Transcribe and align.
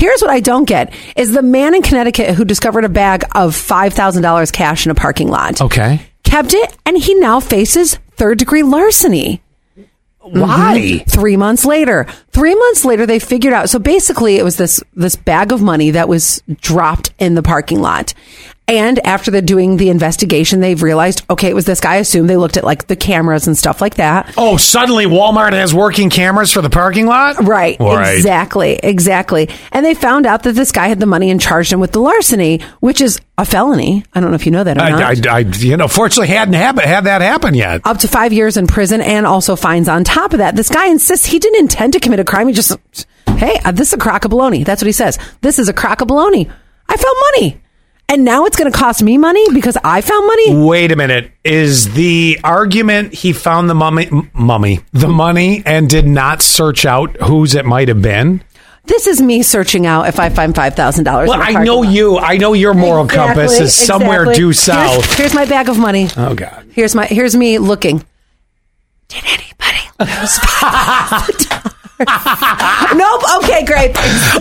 Here's 0.00 0.22
what 0.22 0.30
I 0.30 0.40
don't 0.40 0.64
get 0.64 0.94
is 1.14 1.30
the 1.30 1.42
man 1.42 1.74
in 1.74 1.82
Connecticut 1.82 2.34
who 2.34 2.46
discovered 2.46 2.86
a 2.86 2.88
bag 2.88 3.22
of 3.34 3.54
$5,000 3.54 4.50
cash 4.50 4.86
in 4.86 4.90
a 4.90 4.94
parking 4.94 5.28
lot. 5.28 5.60
Okay. 5.60 6.00
Kept 6.24 6.54
it 6.54 6.74
and 6.86 6.96
he 6.96 7.12
now 7.16 7.38
faces 7.38 7.98
third 8.16 8.38
degree 8.38 8.62
larceny. 8.62 9.42
Why? 10.22 11.02
Mhm. 11.04 11.10
Three 11.10 11.36
months 11.36 11.66
later. 11.66 12.06
Three 12.32 12.54
months 12.54 12.84
later, 12.84 13.06
they 13.06 13.18
figured 13.18 13.52
out. 13.52 13.68
So 13.70 13.78
basically, 13.78 14.36
it 14.36 14.44
was 14.44 14.56
this 14.56 14.80
this 14.94 15.16
bag 15.16 15.52
of 15.52 15.60
money 15.62 15.90
that 15.92 16.08
was 16.08 16.42
dropped 16.60 17.12
in 17.18 17.34
the 17.34 17.42
parking 17.42 17.80
lot. 17.80 18.14
And 18.68 19.00
after 19.04 19.32
they're 19.32 19.40
doing 19.42 19.78
the 19.78 19.90
investigation, 19.90 20.60
they've 20.60 20.80
realized, 20.80 21.24
okay, 21.28 21.48
it 21.48 21.54
was 21.56 21.64
this 21.64 21.80
guy. 21.80 21.94
I 21.94 21.96
assume 21.96 22.28
they 22.28 22.36
looked 22.36 22.56
at 22.56 22.62
like 22.62 22.86
the 22.86 22.94
cameras 22.94 23.48
and 23.48 23.58
stuff 23.58 23.80
like 23.80 23.96
that. 23.96 24.32
Oh, 24.38 24.56
suddenly 24.58 25.06
Walmart 25.06 25.54
has 25.54 25.74
working 25.74 26.08
cameras 26.08 26.52
for 26.52 26.62
the 26.62 26.70
parking 26.70 27.06
lot? 27.06 27.42
Right, 27.44 27.76
Right. 27.80 28.14
exactly, 28.16 28.78
exactly. 28.80 29.48
And 29.72 29.84
they 29.84 29.94
found 29.94 30.24
out 30.24 30.44
that 30.44 30.52
this 30.52 30.70
guy 30.70 30.86
had 30.86 31.00
the 31.00 31.06
money 31.06 31.32
and 31.32 31.40
charged 31.40 31.72
him 31.72 31.80
with 31.80 31.90
the 31.90 31.98
larceny, 32.00 32.60
which 32.78 33.00
is 33.00 33.20
a 33.38 33.44
felony. 33.44 34.04
I 34.14 34.20
don't 34.20 34.30
know 34.30 34.36
if 34.36 34.46
you 34.46 34.52
know 34.52 34.62
that 34.62 34.76
or 34.76 34.88
not. 34.88 35.26
I, 35.26 35.32
I, 35.32 35.38
I, 35.38 35.38
you 35.40 35.76
know, 35.76 35.88
fortunately 35.88 36.28
hadn't 36.28 36.54
hap- 36.54 36.78
had 36.78 37.04
that 37.06 37.22
happen 37.22 37.54
yet. 37.54 37.80
up 37.84 37.98
to 37.98 38.06
five 38.08 38.32
years 38.32 38.56
in 38.56 38.68
prison 38.68 39.00
and 39.00 39.26
also 39.26 39.56
fines 39.56 39.88
on 39.88 40.04
top 40.04 40.32
of 40.32 40.38
that. 40.38 40.54
This 40.54 40.68
guy 40.68 40.86
insists 40.86 41.26
he 41.26 41.40
didn't 41.40 41.58
intend 41.58 41.94
to 41.94 41.98
commit 42.00 42.20
a 42.20 42.24
crime. 42.30 42.48
He 42.48 42.54
just, 42.54 42.76
hey, 43.36 43.58
uh, 43.64 43.72
this 43.72 43.88
is 43.88 43.94
a 43.94 43.98
crock 43.98 44.24
of 44.24 44.30
baloney. 44.30 44.64
That's 44.64 44.80
what 44.82 44.86
he 44.86 44.92
says. 44.92 45.18
This 45.40 45.58
is 45.58 45.68
a 45.68 45.72
crock 45.72 46.00
of 46.00 46.08
baloney. 46.08 46.50
I 46.88 46.96
found 46.96 47.16
money. 47.34 47.60
And 48.08 48.24
now 48.24 48.44
it's 48.46 48.56
going 48.56 48.70
to 48.72 48.76
cost 48.76 49.02
me 49.04 49.18
money 49.18 49.44
because 49.52 49.76
I 49.84 50.00
found 50.00 50.26
money? 50.26 50.64
Wait 50.66 50.90
a 50.90 50.96
minute. 50.96 51.30
Is 51.44 51.92
the 51.94 52.40
argument 52.42 53.14
he 53.14 53.32
found 53.32 53.70
the 53.70 53.74
mummy, 53.74 54.06
m- 54.06 54.30
mummy, 54.34 54.80
the 54.92 55.06
money 55.06 55.62
and 55.64 55.88
did 55.88 56.06
not 56.06 56.42
search 56.42 56.84
out 56.84 57.16
whose 57.18 57.54
it 57.54 57.64
might 57.64 57.86
have 57.86 58.02
been? 58.02 58.42
This 58.86 59.06
is 59.06 59.20
me 59.22 59.42
searching 59.44 59.86
out 59.86 60.08
if 60.08 60.18
I 60.18 60.28
find 60.30 60.52
$5,000. 60.52 61.04
Well, 61.04 61.34
in 61.34 61.38
a 61.38 61.42
I 61.42 61.52
parking 61.52 61.64
know 61.64 61.76
lot. 61.80 61.92
you. 61.94 62.18
I 62.18 62.36
know 62.38 62.52
your 62.54 62.74
moral 62.74 63.06
compass 63.06 63.60
is 63.60 63.72
somewhere 63.74 64.22
exactly. 64.22 64.34
due 64.34 64.46
Here's- 64.46 64.58
south. 64.60 65.16
Here's, 65.16 65.34
my 65.34 65.44
bag 65.44 65.68
of 65.68 65.78
money. 65.78 66.08
Oh 66.16 66.34
God. 66.34 66.66
Here's 66.72 66.96
my 66.96 67.06
here's 67.06 67.36
me 67.36 67.58
looking. 67.58 68.04
Did 69.06 69.22
anybody 69.24 69.82
lose 70.00 70.38
$5,000? 70.40 71.69
nope. 72.96 73.22
Okay, 73.42 73.64
great. 73.64 73.90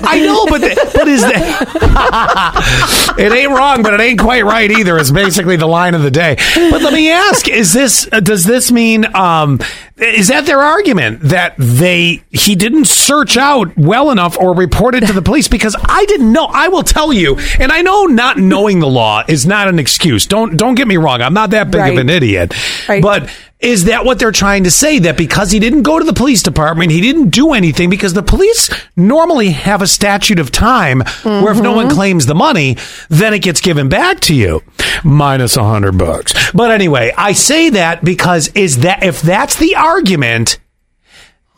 I 0.04 0.22
know, 0.26 0.46
but 0.46 0.62
the, 0.62 0.92
but 0.96 1.08
is 1.08 1.22
that 1.22 3.16
it 3.20 3.32
ain't 3.34 3.52
wrong, 3.52 3.84
but 3.84 3.94
it 3.94 4.00
ain't 4.00 4.20
quite 4.20 4.46
right 4.46 4.72
either. 4.72 4.98
Is 4.98 5.12
basically 5.12 5.58
the 5.58 5.68
line 5.68 5.94
of 5.96 6.02
the 6.02 6.12
day. 6.12 6.36
But 6.56 6.82
let 6.82 6.94
me 6.94 7.12
ask: 7.12 7.48
Is 7.50 7.74
this 7.74 8.08
uh, 8.12 8.20
does 8.22 8.46
this 8.46 8.72
mean 8.72 9.06
um, 9.16 9.60
is 9.98 10.30
that 10.30 10.46
their 10.46 10.60
argument 10.62 11.20
that 11.24 11.56
they 11.58 12.24
he 12.30 12.56
didn't 12.56 12.86
search 12.86 13.36
out 13.36 13.76
well 13.78 14.10
enough 14.12 14.38
or 14.38 14.56
report 14.56 14.96
it 14.96 15.06
to 15.08 15.14
the 15.14 15.22
police? 15.22 15.48
Because 15.50 15.76
I 15.84 16.06
didn't 16.06 16.32
know. 16.32 16.46
I 16.46 16.70
will 16.70 16.84
tell 16.84 17.12
you, 17.12 17.38
and 17.60 17.72
I 17.72 17.82
know 17.82 18.06
not 18.06 18.38
knowing 18.38 18.80
the 18.80 18.88
law 18.88 19.24
is 19.28 19.46
not 19.46 19.68
an 19.68 19.80
excuse. 19.80 20.26
Don't 20.26 20.56
don't 20.56 20.76
get 20.76 20.88
me 20.88 20.96
wrong. 20.98 21.22
I'm 21.22 21.34
not 21.34 21.50
that 21.52 21.72
big 21.72 21.82
Right. 21.82 21.94
of 21.94 22.00
an 22.00 22.10
idiot, 22.10 22.54
Right. 22.88 23.02
but. 23.04 23.30
Is 23.60 23.86
that 23.86 24.06
what 24.06 24.20
they're 24.20 24.32
trying 24.32 24.64
to 24.64 24.72
say? 24.72 25.00
That 25.00 25.18
because 25.18 25.52
he 25.52 25.60
didn't 25.60 25.82
go 25.82 26.00
to 26.00 26.06
the 26.06 26.14
police 26.14 26.42
department, 26.42 26.92
he 26.92 27.02
didn't 27.02 27.30
do 27.30 27.52
anything 27.52 27.90
because 27.90 28.14
the 28.14 28.24
police 28.24 28.70
normally 28.96 29.50
have 29.50 29.82
a 29.82 29.88
statute 29.88 30.40
of 30.40 30.50
time 30.50 31.02
where 31.24 31.52
if 31.52 31.62
no 31.62 31.74
one 31.74 31.88
mm-hmm. 31.88 31.96
claims 31.96 32.26
the 32.26 32.36
money, 32.36 32.78
then 33.10 33.34
it 33.34 33.42
gets 33.42 33.60
given 33.60 33.90
back 33.90 34.22
to 34.22 34.34
you. 34.34 34.64
Minus 35.04 35.58
a 35.58 35.64
hundred 35.64 35.98
bucks. 35.98 36.52
But 36.54 36.72
anyway, 36.72 37.14
I 37.18 37.34
say 37.34 37.70
that 37.72 38.02
because 38.04 38.48
is 38.50 38.78
that 38.80 39.04
if 39.04 39.22
that's 39.22 39.58
the 39.58 39.76
argument, 39.76 40.58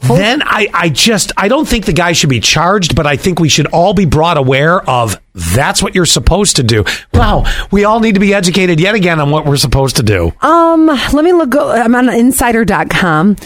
then 0.02 0.42
I, 0.42 0.68
I 0.74 0.90
just 0.90 1.32
I 1.38 1.48
don't 1.50 1.68
think 1.68 1.86
the 1.86 1.94
guy 1.94 2.14
should 2.14 2.32
be 2.32 2.40
charged, 2.40 2.96
but 2.96 3.06
I 3.06 3.16
think 3.16 3.40
we 3.40 3.50
should 3.50 3.68
all 3.68 3.94
be 3.94 4.06
brought 4.06 4.38
aware 4.38 4.82
of 4.90 5.21
that's 5.34 5.82
what 5.82 5.96
you're 5.96 6.06
supposed 6.06 6.58
to 6.58 6.64
do. 6.64 6.84
Wow, 7.14 7.46
we 7.72 7.86
all 7.86 8.00
need 8.00 8.16
to 8.16 8.20
be 8.20 8.34
educated 8.34 8.80
yet 8.80 8.96
again 8.96 9.20
on 9.20 9.30
what 9.32 9.46
we're 9.46 9.58
supposed 9.58 9.96
to 9.98 10.04
do. 10.04 10.34
Um, 10.42 10.88
let 10.88 11.24
me 11.24 11.34
look. 11.34 11.56
I'm 11.56 11.96
on 11.96 12.10
insider.com. 12.10 13.38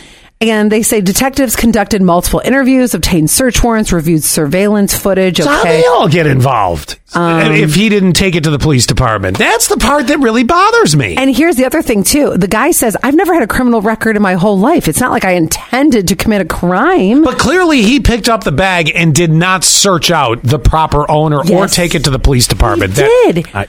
And 0.51 0.71
they 0.71 0.83
say 0.83 1.01
detectives 1.01 1.55
conducted 1.55 2.01
multiple 2.01 2.41
interviews, 2.43 2.93
obtained 2.93 3.29
search 3.29 3.63
warrants, 3.63 3.91
reviewed 3.91 4.23
surveillance 4.23 4.97
footage. 4.97 5.37
So 5.37 5.49
how 5.49 5.63
they 5.63 5.85
all 5.85 6.07
get 6.07 6.27
involved 6.27 6.99
um, 7.13 7.51
if 7.53 7.73
he 7.75 7.89
didn't 7.89 8.13
take 8.13 8.35
it 8.35 8.43
to 8.43 8.49
the 8.49 8.59
police 8.59 8.85
department? 8.85 9.37
That's 9.37 9.67
the 9.67 9.77
part 9.77 10.07
that 10.07 10.19
really 10.19 10.43
bothers 10.43 10.95
me. 10.95 11.15
And 11.17 11.35
here's 11.35 11.55
the 11.55 11.65
other 11.65 11.81
thing 11.81 12.03
too. 12.03 12.37
The 12.37 12.47
guy 12.47 12.71
says, 12.71 12.95
I've 13.03 13.15
never 13.15 13.33
had 13.33 13.43
a 13.43 13.47
criminal 13.47 13.81
record 13.81 14.15
in 14.15 14.21
my 14.21 14.33
whole 14.33 14.57
life. 14.59 14.87
It's 14.87 14.99
not 15.01 15.11
like 15.11 15.25
I 15.25 15.31
intended 15.31 16.07
to 16.09 16.15
commit 16.15 16.41
a 16.41 16.45
crime. 16.45 17.23
but 17.23 17.37
clearly, 17.39 17.81
he 17.81 17.99
picked 17.99 18.29
up 18.29 18.43
the 18.43 18.51
bag 18.51 18.91
and 18.93 19.13
did 19.15 19.31
not 19.31 19.63
search 19.63 20.11
out 20.11 20.43
the 20.43 20.59
proper 20.59 21.09
owner 21.09 21.41
or 21.51 21.67
take 21.67 21.95
it 21.95 22.03
to 22.03 22.09
the 22.09 22.19
police 22.19 22.47
department. 22.47 22.93
He 22.93 23.01
That- 23.01 23.31
did. 23.35 23.47
I- 23.55 23.67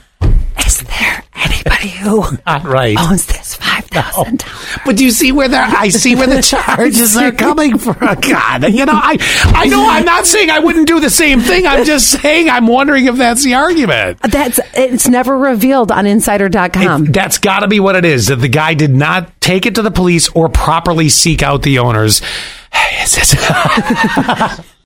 Is 0.65 0.79
there 0.81 1.23
anybody 1.35 1.89
who 1.89 2.25
not 2.45 2.63
right. 2.65 2.97
owns 2.99 3.25
this 3.27 3.55
thousand 4.01 4.39
dollars? 4.39 4.53
But 4.85 4.95
do 4.97 5.03
you 5.05 5.11
see 5.11 5.31
where 5.31 5.47
the 5.47 5.57
I 5.57 5.89
see 5.89 6.15
where 6.15 6.27
the 6.27 6.41
charges 6.53 7.17
are 7.17 7.31
coming 7.31 7.77
from? 7.77 7.95
God, 7.95 8.71
you 8.71 8.85
know, 8.85 8.93
I 8.93 9.17
I 9.55 9.67
know 9.67 9.85
I'm 9.89 10.05
not 10.05 10.25
saying 10.25 10.49
I 10.49 10.59
wouldn't 10.59 10.87
do 10.87 10.99
the 10.99 11.09
same 11.09 11.39
thing. 11.41 11.65
I'm 11.67 11.83
just 11.85 12.21
saying 12.21 12.49
I'm 12.49 12.67
wondering 12.67 13.05
if 13.05 13.15
that's 13.15 13.43
the 13.43 13.53
argument. 13.55 14.19
That's 14.21 14.59
it's 14.73 15.07
never 15.07 15.37
revealed 15.37 15.91
on 15.91 16.05
insider.com. 16.05 17.07
It- 17.07 17.13
that's 17.13 17.37
got 17.39 17.59
to 17.59 17.67
be 17.67 17.79
what 17.79 17.95
it 17.95 18.05
is. 18.05 18.27
That 18.27 18.37
the 18.37 18.47
guy 18.49 18.73
did 18.73 18.95
not 18.95 19.39
take 19.41 19.65
it 19.65 19.75
to 19.75 19.81
the 19.81 19.91
police 19.91 20.29
or 20.29 20.49
properly 20.49 21.09
seek 21.09 21.41
out 21.41 21.63
the 21.63 21.79
owners. 21.79 22.21